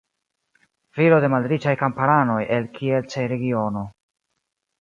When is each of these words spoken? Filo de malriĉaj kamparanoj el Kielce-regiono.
Filo 0.99 1.19
de 1.25 1.29
malriĉaj 1.33 1.75
kamparanoj 1.83 2.39
el 2.57 2.67
Kielce-regiono. 2.79 3.89